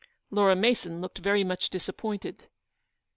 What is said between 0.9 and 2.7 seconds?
looked very much disappointed.